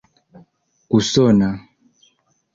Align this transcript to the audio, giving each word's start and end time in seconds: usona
usona 0.97 1.51